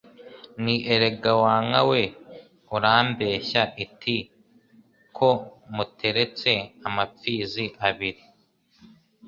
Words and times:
Nti 0.61 0.75
erega 0.93 1.31
wa 1.43 1.55
nka 1.67 1.81
we 1.89 2.01
urambeshya 2.75 3.61
Iti 3.85 4.15
ko 5.17 5.29
muteretse 5.75 6.51
amapfizi 6.87 7.65
abiri, 7.87 8.23